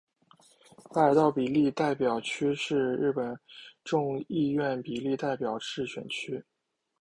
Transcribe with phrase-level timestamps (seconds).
[0.91, 3.39] 北海道比例代表区是日本
[3.83, 6.43] 众议院比例代表制选区。